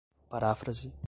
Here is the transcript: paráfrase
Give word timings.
paráfrase 0.29 0.91